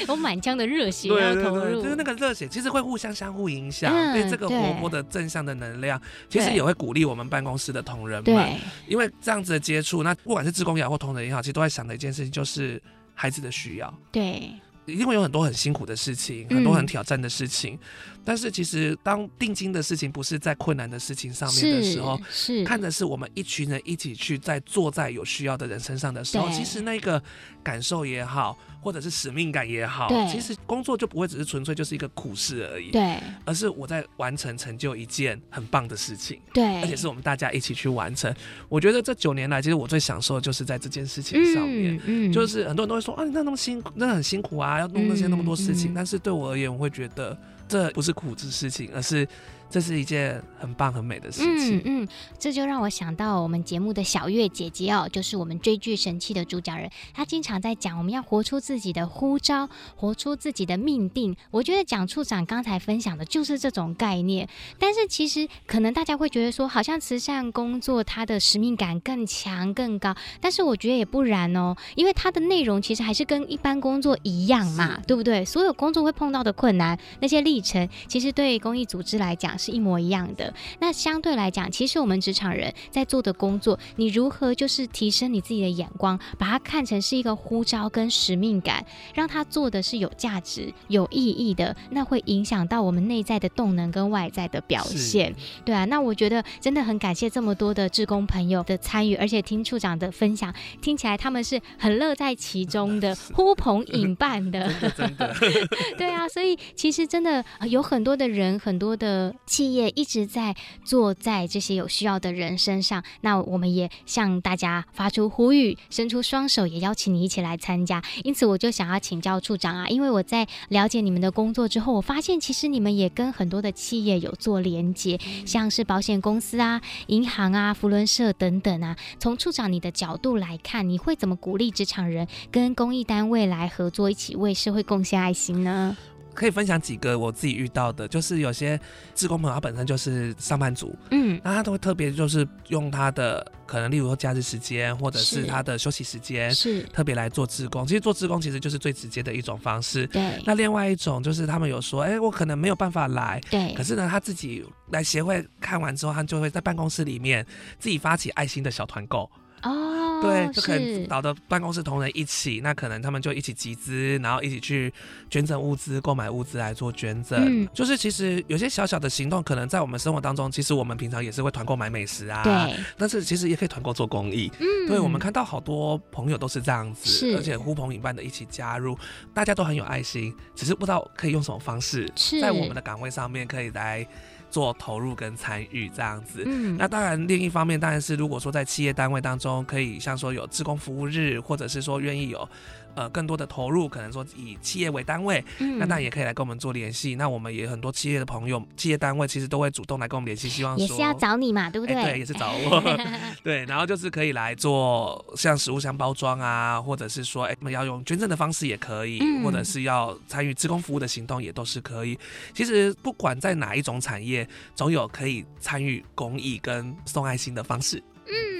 [0.09, 3.93] 我满腔的热血要投入，对对对，就是那个热血，其实会互相相互影响。
[3.95, 8.59] 嗯、对这个活泼的正向的能量，其实也会鼓励我们办公室的同仁们。
[8.85, 12.81] 因为这样子的接触，那不管是志工也好或同仁也好，其实都在想的一件事情，就是
[13.13, 13.93] 孩子的需要。
[14.11, 14.51] 对，
[14.85, 17.75] 一定会有很多很辛苦的事情，很多很挑战的事情。
[17.75, 17.79] 嗯
[18.27, 22.63] 但是其实，当定金的事情不是在困难的事情上面的时候，是，是。
[22.63, 27.21] 看的是我们一群人一起去在做在有需要的人身上的时候，其实那个
[27.61, 38.31] 感受也好，或者是使命感也好，对其实工作就不会只是纯粹就是一个苦事而已，对，而是我在完成成就一件很棒的事情，对，而且是我们大家一起去完成。
[38.69, 47.35] 我觉得这九年来，其实我最享受的就是在这件事情上面，嗯，嗯就是很多人都会说啊，你那那么辛苦，那很辛苦啊，要弄那些那么多事情，但是对我而言，我会觉得。
[47.67, 49.27] 这不是苦之事情，而是。
[49.67, 51.79] 这是一件很棒很美的事情。
[51.79, 61.35] 嗯嗯，这就让我想到我们节目的小月姐姐哦，就是我们追剧神器的主讲人，她经常在讲我们要活出自己的呼召，活出自己的命定。
[61.49, 64.47] 我觉得蒋处长刚才分享的就是这种概念。
[64.79, 75.43] 但是其实可能大家会觉得说，好像慈善工作它的使命感更强更高，但是我觉得也不然哦，因为它的内容其实还是跟一般工作一样嘛，对不对？
[75.43, 79.45] 所有工作会碰到的困难，那些历程，其实对公益组织来讲。
[79.57, 80.53] 是一模一样的。
[80.79, 95.33] 那相对来讲，其实我们职场人在做的工作，你如何就是提升你自己的眼光，把它看成是一个呼召跟使命感，让他做的是有价值、有意义的，那会影响到我们内在的动能跟外在的表现。
[95.63, 104.73] 对啊，那我觉得真的很感谢这么多的志工朋友的参与，而且听处长的分享，听起来他们是很乐在其中的， 呼朋引伴的。
[104.97, 109.33] 真的，真的 对啊，所以其实真的有很多的人，很多的。
[109.45, 118.03] 企业一直在做在这些有需要的人身上，那我们也向大家发出呼吁，伸出双手，也邀请你一起来参加。
[118.23, 128.97] 因此，我就想要请教处长啊，因为我在了解你们的工作之后，我发现其实你们也跟很多的企业有做连接，像是保险公司啊、银行啊、福伦社等等啊。
[129.19, 135.95] 从处长你的角度来看，你会怎么鼓励职场人跟公益单位来合作，一起为社会贡献爱心呢？
[136.35, 138.79] 可以分享几个我自己遇到的，就是有些
[139.15, 147.87] 志工朋友他本身就是上班族，嗯，那他都会特别就是用他的可能，例如说假日时间或者是他的休息时间，是特别来做志工。
[147.87, 150.05] 其实做志工其实就是最直接的一种方式。
[150.07, 150.39] 对。
[150.45, 153.73] 那另外一种就是他们有说，哎、欸，我可能没有办法来，对。
[153.73, 157.45] 可是呢，他自己来协会看完之后，他就会在办公室里面
[157.79, 159.29] 自己发起爱心的小团购。
[159.65, 164.93] 哦，对，就可能找的办公室同仁一起，那可能他们就一起集资，然后一起去
[165.29, 167.43] 捐赠物资、购买物资来做捐赠。
[167.45, 172.43] 嗯，就是其实有些小小的行动，可能在我们生活当中，其实我们平常也是会团购买美食啊。
[172.43, 172.75] 对。
[172.97, 174.51] 但是其实也可以团购做公益。
[174.59, 174.67] 嗯。
[174.87, 178.97] 对，我们看到好多朋友都是这样子，而且呼朋引伴的一起加入，
[179.33, 182.07] 大家都很有爱心，只是不知道可以用什么方式，
[182.39, 184.07] 在我们的岗位上面可以来。
[184.55, 192.47] 做投入跟参与这样子，嗯，那当然另一方面当然是如果说在企业单位当中，可以像说有职工服务日，或者是说愿意有。
[192.95, 197.15] 呃，更多的投入，可能说以企业为单位，嗯、那当然也可以来跟我们做联系。
[197.15, 201.95] 那我们也很多企业的朋友、企业单位其实都会主动来跟我们联系，希望说也是要找你嘛，对不对？
[201.95, 202.81] 欸、对，也是找我。
[203.43, 212.17] 对，然后就是可以来做像食物箱包装啊，或者是说，哎、欸，我们要用捐赠的方式也可以，嗯、或者是要参与职工服务的行动也都是可以。
[212.53, 218.01] 其实不管在哪一种产业，总有可以参与公益跟送爱心的方式。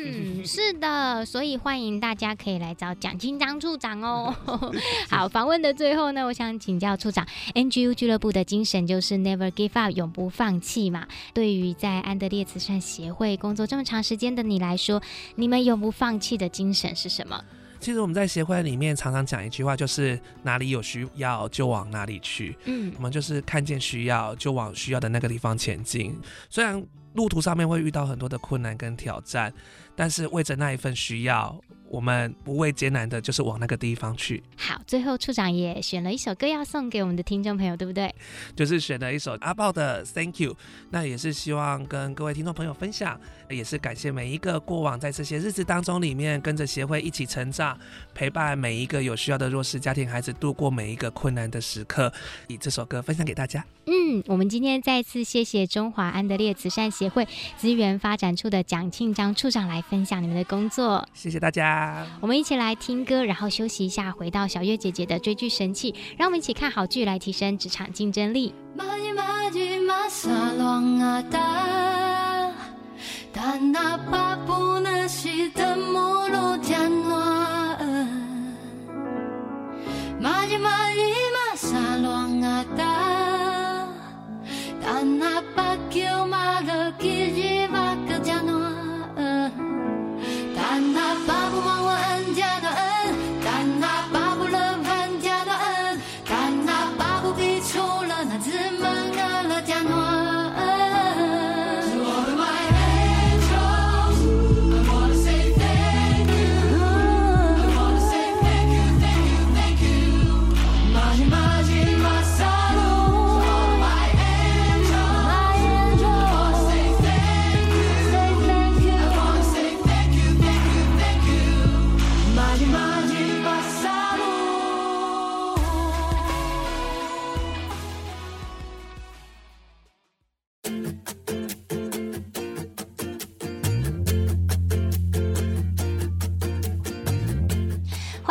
[0.05, 0.41] 嗯。
[0.41, 4.35] 嗯， 是的，所以欢迎大家可以来找蒋金章处长哦。
[5.09, 11.07] 好，访问的最后呢，我想请教处长，NGU 俱乐部的精神就是 Never Give Up，永不放弃嘛。
[11.33, 15.01] 对于在安德烈慈善协会工作这么长时间的你来说，
[15.35, 17.43] 你们永不放弃的精神是什么？
[17.77, 22.57] 其实我们在协会里面常常讲一句话，就是哪里有需要就往哪里去。
[22.65, 26.17] 嗯，我们就是看见需要就往需要的那个地方前进。
[26.49, 29.53] 虽然路途上面会遇到很多的困难跟挑战，
[29.95, 31.59] 但是为着那一份需要。
[31.89, 34.43] 我们不畏艰难的，就是往那个地方去。
[34.57, 38.13] 好，最后处长也选了一首歌要送给我们的听众朋友，对不对？
[38.55, 40.53] 就是选了一首阿豹的《Thank You》，
[40.89, 43.19] 那也是希望跟各位听众朋友分享，
[43.49, 47.77] 也是感谢每一个过往在这些日子当中里面跟着协会一起成长，
[48.13, 52.11] 陪伴每一个有需要的弱势家庭孩子度过每一个困难的时刻。
[52.47, 53.63] 以这首歌分享给大家。
[53.85, 61.07] 嗯，我们今天再次谢谢中华安德烈慈善协会资源发展处的蒋庆章处长来分享你们的工作。
[61.13, 61.74] 谢谢大家。
[62.21, 68.53] 我们一起来听歌，然后休息一下，回到小月姐姐的追剧神器，让我们一起看好剧来提升职场竞争力。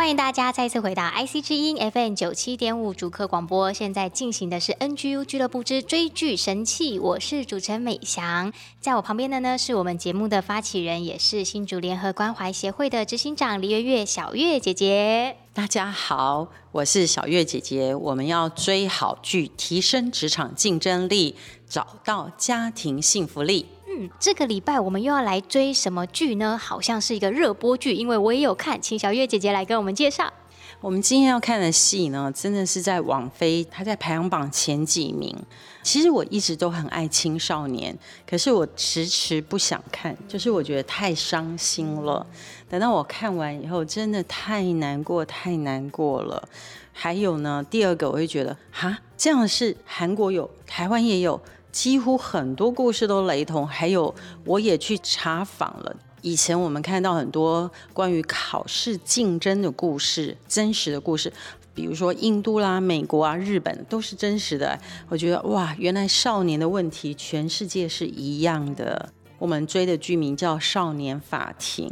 [0.05, 15.38] 欢迎大家再次回到 IC 之音 FM 九七点五主客广播，现在进行的是 NGU 俱乐部之追剧神器，我是主持人美翔，在我旁边的呢是我们节目的发起人，也是新竹联合关怀协会的执行长李月月小月姐姐。
[15.55, 21.35] 大家好，我是小月姐姐，我们要追好剧，提升职场竞争力，
[21.67, 23.64] 找到家庭幸福力。
[23.97, 26.59] 嗯，这个礼拜我们又要来追什么剧呢？
[26.59, 30.33] 好像是一个热播剧，因为我也有看，请小月姐姐来跟我们介绍。
[30.81, 35.35] 我们今天要看的戏呢，真的是在网飞，它在排行榜前几名。
[35.83, 37.97] 其实我一直都很爱青少年，
[38.29, 42.27] 可是我迟迟不想看，就是我觉得太伤心了。
[42.69, 46.49] 等到我看完以后，真的太难过，太难过了。
[46.93, 51.41] 还有呢，第二个我会觉得，哈，这样的事韩国有，台湾也有。
[51.75, 55.97] 几乎很多故事都雷同，还有我也去查访了。
[56.23, 61.33] 以前我们看到很多关于考试竞争的故事，真实的故事，
[61.75, 64.79] 比如说印度啦、美国啊、日本都是真实的。
[65.09, 69.13] 我觉得哇，原来少年的问题全世界是一样的。
[69.41, 71.89] 我们追的剧名叫《少年法庭》，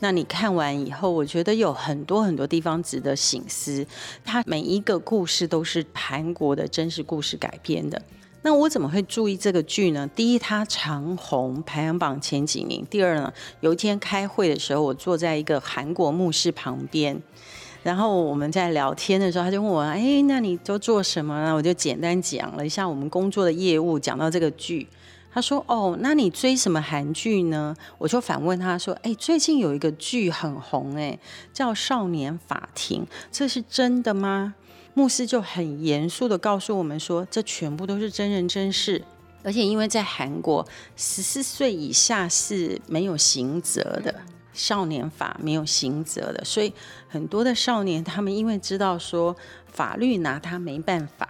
[0.00, 3.86] 那你看完以后，我觉得有很多很多地方值得醒思。
[4.22, 8.00] 它每一个故事都是韩国的真实故事改编的。
[8.46, 10.06] 那我怎么会注意这个剧呢？
[10.14, 12.86] 第一，它长红，排行榜前几名。
[12.90, 17.18] 第二呢，有一天开会的时候，我坐在一个韩国牧师旁边，
[17.82, 24.86] 然后我们在聊天的时候，他就问我：“哎，那你都做什么呢？”我就简单讲了一下我们工作的业务，讲到这个剧。
[25.32, 31.18] 他说：“哦，那你追什么韩剧呢？”我就反问他说：“哎，最近有一个剧很红，哎，
[31.54, 33.02] 叫《少年法庭》，
[33.32, 34.54] 这是真的吗？”
[34.94, 39.04] 牧师就很严肃地告诉我们说：“这全部都是真人真事，
[39.42, 40.64] 而且因为在韩国，
[40.96, 44.14] 十四岁以下是没有刑责的，
[44.52, 46.72] 少年法没有刑责的，所以
[47.08, 49.34] 很多的少年他们因为知道说
[49.66, 51.28] 法律拿他没办法，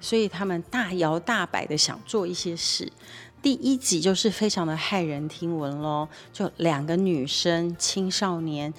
[0.00, 2.92] 所以他们大摇大摆的想做一些事。
[3.40, 8.74] 第一集就是非常的骇人听闻喽，就两个女生青少年。”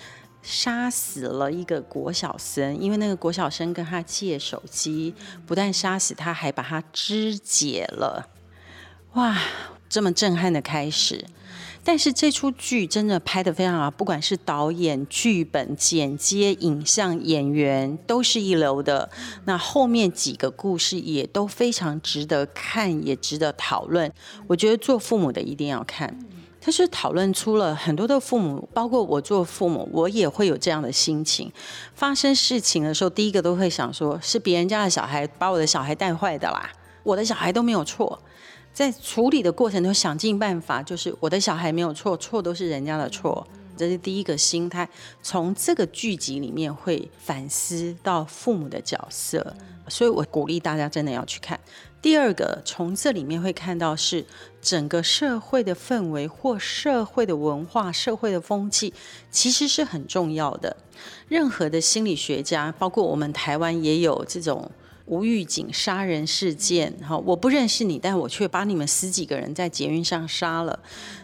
[0.46, 5.16] 杀死了一个国小生，因为那个国小生跟他借手机，
[5.48, 8.30] 不但杀死他，还把他肢解了。
[9.14, 9.36] 哇，
[9.90, 11.26] 这么震撼的开始！
[11.84, 19.10] 但是这出剧真的拍得非常好，不管是导演、剧本、剪接、影像、演员，都是一流的。
[19.46, 24.12] 那后面几个故事也都非常值得看，也值得讨论。
[24.48, 26.20] 我觉得做父母的一定要看。
[26.66, 31.52] 他是讨论出了很多的父母，包括我做父母，我也会有这样的心情。
[31.94, 36.68] 发生事情的时候，第一个都会想说，是别人家的小孩把我的小孩带坏的啦，
[37.04, 38.20] 我的小孩都没有错。
[38.74, 43.46] 在处理的过程中，想尽办法，就是我的小孩没有错，错都是人家的错。
[43.78, 44.90] 这是第一个心态。
[45.22, 49.56] 从这个剧集里面会反思到父母的角色，
[49.88, 51.60] 所以我鼓励大家真的要去看。
[52.06, 54.24] 第二个，从这里面会看到是
[54.62, 58.94] 整个社会的氛围或社会的文化、社会的风气，
[59.32, 60.78] 其实是很重要的。
[61.28, 64.70] 任何的心理学家，包括我们台湾也有这种
[65.08, 66.94] 无预警杀人事件。
[67.02, 70.78] 哈，我不认识你，但我却把你们十几个人在捷运上杀了。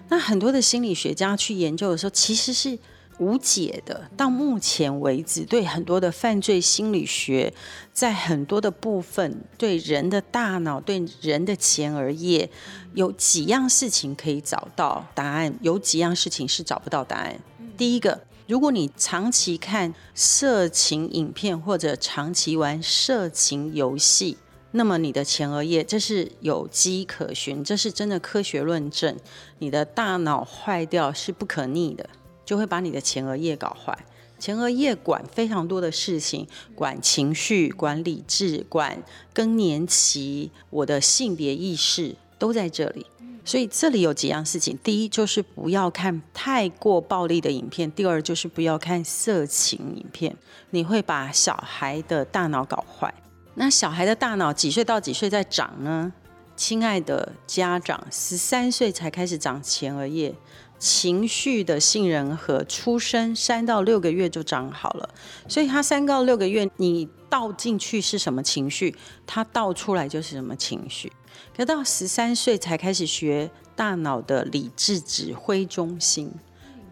[0.10, 2.80] 那很多的心理学家去研究的时候，其实是。
[3.22, 4.10] 无解的。
[4.18, 7.54] 到目前为止，对很多的犯罪心理学，
[7.94, 12.50] 在很多的部分，对人的大脑、对人的前额叶，
[12.96, 17.40] 有几样事情可以找到答案，有几样事情是找不到答案。
[17.78, 24.38] 第一个，如果你长期看色情影片或者长期玩色情游戏，
[24.72, 29.16] 那么你的前额叶，这是有迹可循，这是真的科学论证，
[29.60, 32.10] 你的大脑坏掉是不可逆的。
[32.46, 33.98] 就会把你的前额叶搞坏。
[34.40, 43.06] 前额叶管非常多的事情，管情绪、管理智、管更年期，我的性别意识都在这里。
[43.44, 50.36] 所以这里有几样事情：第一，就是不要看太过暴力的影片；第二，就是不要看色情影片，
[50.70, 53.14] 你会把小孩的大脑搞坏。
[53.56, 56.14] 那小孩的大脑几岁到几岁在长呢？
[56.56, 60.34] 亲爱的家长，十三岁才开始长前额叶。
[60.82, 65.08] 情绪的杏仁核出生三到六个月就长好了，
[65.48, 68.96] 所以他三到六个月你倒进去是什么情绪，
[69.28, 71.14] 他倒出来就是什么情绪。
[71.56, 76.32] 可到十三岁才开始学大脑的理智指挥中心，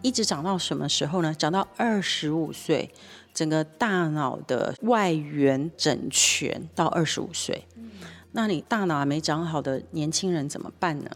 [0.02, 1.34] 一直长到什么时候呢？
[1.34, 2.92] 长到二十五岁，
[3.34, 7.66] 整个大脑的外缘整全到二十五岁。
[8.30, 11.10] 那你大脑还没长好的年轻人怎么办呢？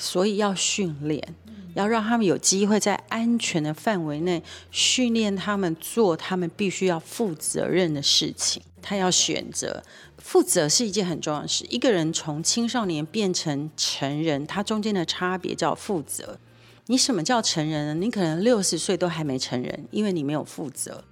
[0.00, 1.36] 所以要训练。
[1.74, 4.42] 要让他们有机会在安全的范围内
[4.72, 8.60] 训练他们做他们必须要负责任的事情。
[8.82, 9.80] 他要选择
[10.18, 11.64] 负责是一件很重要的事。
[11.68, 16.40] 一个人从青少年变成成人，他中间的差别叫负责。
[16.86, 17.94] 你什么叫成人呢？
[17.94, 21.04] 你可能六十岁都还没成人，因为你没有负责。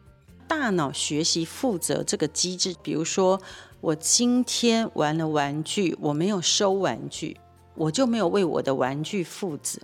[0.49, 3.41] 大脑学习负责这个机制，比如说
[3.81, 7.37] 我今天玩了玩具，我没有收玩具。
[7.79, 9.81] 我就没有为我的玩具负责。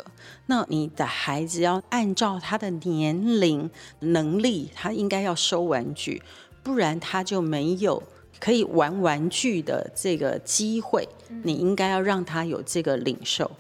[0.47, 3.71] 那你的孩子要按照他的年龄、
[4.01, 6.21] 能力，他应该要收玩具，
[6.63, 8.03] 不然他就没有
[8.41, 11.09] 可以玩玩具的这个机会。
[11.45, 13.51] 你应该要让他有这个领受，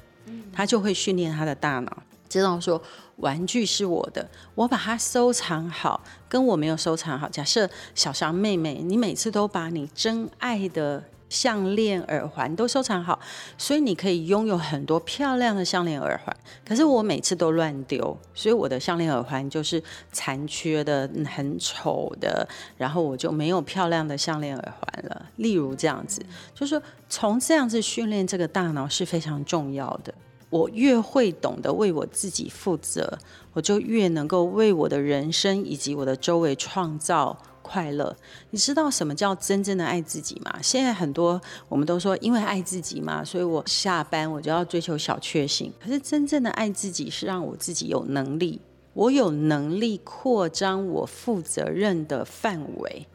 [0.53, 2.83] 他就会训练他的大脑，知道说
[3.17, 7.29] 玩具是我的，我把它收藏好，跟我没有收藏好。
[7.29, 11.05] 假设小翔妹妹，你每次都把你真爱的。
[11.35, 13.19] 项链、耳环都收藏好，
[13.59, 16.35] 所以你可以拥有很多漂亮的项链、耳环。
[16.65, 19.83] 可是我每次都乱丢，所以我的项链、耳环就是
[20.13, 25.27] 残缺的、很丑的，然后我就没有漂亮的项链、耳环了。
[25.37, 26.25] 例如这样子，
[26.55, 30.15] 就是说从这样子训练这个大脑是非常重要的。
[30.51, 33.19] 我越会懂得为我自己负责，
[33.55, 37.37] 我就越能够为我的人生以及我的周围创造。
[37.65, 38.15] 快乐，
[38.51, 40.59] 你知道什么叫真正的爱自己吗？
[40.63, 45.73] 现在很多我们都说，因为爱自己嘛，所以我下班我就要追求小确幸。
[45.83, 48.61] 可是真正的爱自己是让我自己有能力，
[48.93, 53.07] 我有能力扩张我负责任的范围。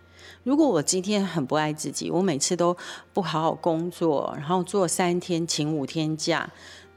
[0.43, 2.75] 如果我今天很不爱自己，我每次都
[3.13, 6.49] 不好好工作，然后做三天请五天假。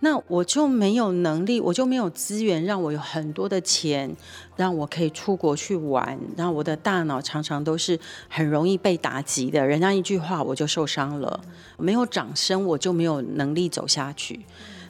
[0.05, 4.13] 那我就没有能力，我就没有资源，让我有很多的钱，
[4.57, 6.19] 让我可以出国去玩。
[6.37, 7.97] 然后我的大脑常常都是
[8.29, 11.41] 很容易被打击的，人家一句话我就受伤了，
[11.79, 14.41] 没有掌声我就没有能力走下去。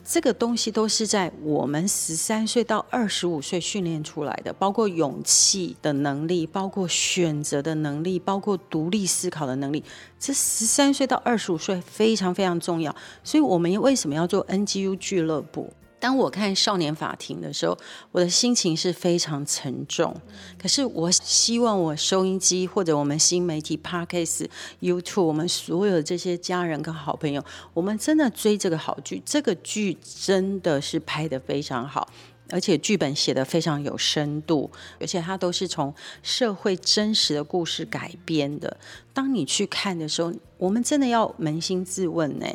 [0.04, 9.82] 这个东西都是在我们十三岁到二十五岁训练出来的，包括勇气的能力，包括选择的能力，包括独立思考的能力。
[10.18, 12.94] 这十三岁到二十五岁非常非常重要。
[13.22, 15.72] 所以，我们为什么要做 NGU 俱乐部？
[16.02, 17.78] 当我看少年法庭的时候，
[18.10, 20.12] 我的心情是非常沉重。
[20.60, 24.48] 可是我希望我收音机或者我们新媒体 Podcast、
[24.80, 29.22] YouTube，我们所有这些家人跟好朋友，我们真的追这个好剧。
[29.24, 32.08] 这个剧真的是拍得非常好，
[32.50, 35.94] 而且剧本写得非常有深度，而且它都是从
[36.24, 38.76] 社会真实的故事改编的。
[39.14, 42.46] 当你去看的时候，我们真的要扪心自问呢：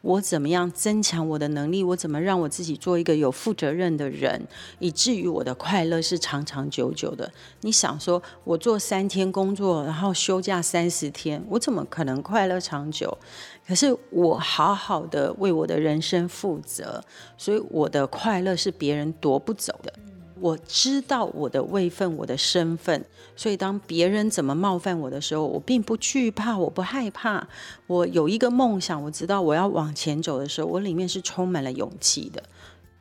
[0.00, 1.84] 我怎么样增强我的能力？
[1.84, 4.46] 我怎么让我自己做一个有负责任的人，
[4.78, 7.30] 以至于我的快乐是长长久久的？
[7.60, 13.18] 你想说，我做三天工作，然后休假三十天，我怎么可能快乐长久？
[13.66, 17.04] 可是我好好的为我的人生负责，
[17.36, 19.92] 所以我的快乐是别人夺不走的。
[20.38, 23.02] 我知道我的位分，我的身份，
[23.34, 27.48] 所以当别人怎么冒犯我的时候，我并不惧怕，我不害怕。
[27.86, 32.42] 我有一个梦想，我知道我要往前走的时候，我里面是充满了勇气的。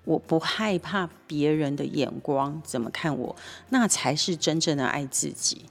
[0.05, 3.35] 我不害怕别人的眼光怎么看我，
[3.69, 5.63] 那才是真正的爱自己。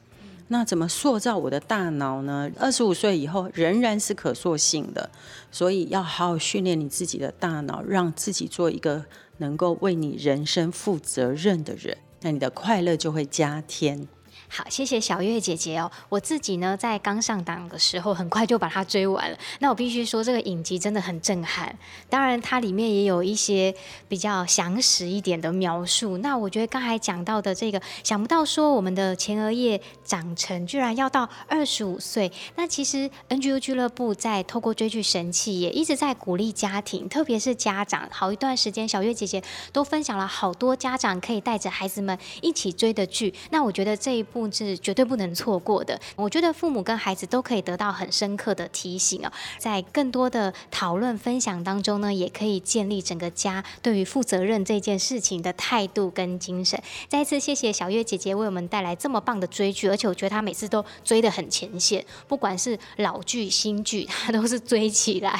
[0.48, 2.50] 那怎么塑造我的大脑呢？
[2.58, 5.08] 二十五岁以后仍然是可塑性的，
[5.50, 9.06] 所以要好好训练你自己的大脑，让自己做一个。
[9.38, 14.06] 能够为你人生负责任的人，那你的快乐就会加添。
[14.48, 15.90] 好，谢谢小月姐姐哦。
[16.08, 19.36] 我自己呢，在刚上档的时候，很快就把它追完了。
[19.58, 21.76] 那我必须说，这个影集真的很震撼。
[22.08, 23.74] 当然，它里面也有一些
[24.06, 26.18] 比较详实一点的描述。
[26.18, 32.30] 那我觉得刚才讲到的这个，想不到说我们的前额叶长成居然要到二十五岁。
[32.54, 38.08] 那其实 NGU 俱乐部在透过追剧神器，也一直在鼓励家庭，特别是家长。
[38.12, 39.42] 好一段时间，小月姐姐
[39.72, 43.34] 都分享了好多家长可以带着孩子们一起追的剧。
[43.50, 44.44] 那我觉得这一部。
[44.54, 45.98] 是绝对不能错过的。
[46.14, 56.80] 我觉得父母跟孩子都可以得到很深刻的提醒哦，在更多的讨论分享当中呢，也可以建立整个家对于负责任这件事情的态度跟精神。
[57.08, 65.32] 再次谢谢小月姐姐为我们带来这么棒的追剧，而且我觉得她每次都追得很前线，不管是老剧新剧，她都是追起来。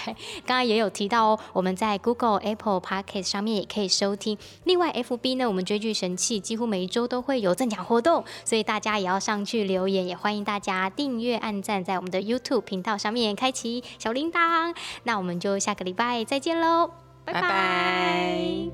[0.47, 4.37] 刚刚也有提到哦，我们在 Google、Apple Podcast 上面也可以收听。
[4.65, 8.99] 另外，FB 呢，我们追剧神器几乎每一周都会有赠奖活动，所以大家。
[8.99, 14.75] 也要上去留言，也欢迎大家订阅、按赞，在我们的 YouTube 频道上面开启小铃铛。
[15.03, 16.91] 那我们就下个礼拜再见喽，
[17.25, 17.41] 拜拜。
[17.41, 18.71] 拜拜。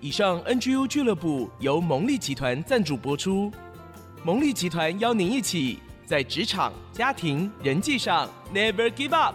[0.00, 3.50] 以上 NGU 俱乐部由蒙利集团赞助播出。
[4.24, 9.34] 蒙利集团邀您一起在职场、家庭、人际上 Never Give Up。